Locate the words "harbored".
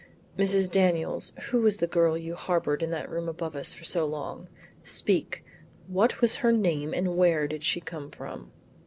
2.33-2.81